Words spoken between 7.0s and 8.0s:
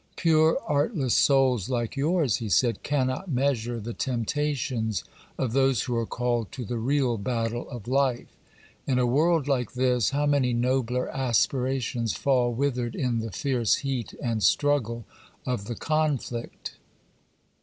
battle of